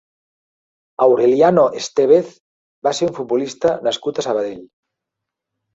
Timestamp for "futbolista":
3.21-3.79